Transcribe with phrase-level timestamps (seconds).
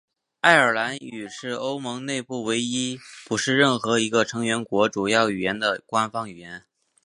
[0.39, 6.63] 爱尔兰语是欧盟内部唯一不是任何一个成员国主要语言的官方语言。